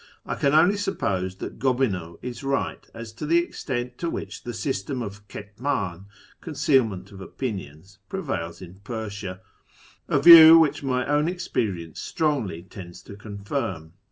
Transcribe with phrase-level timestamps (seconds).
[0.25, 4.51] I can only suppose that Gobineau is right as to the extent to which the
[4.51, 6.05] system of '^Jcetmdn"
[6.41, 9.41] (concealment of opinions) prevails in Persia,—
[10.07, 13.93] a view which my own experience strongly tends to confirm.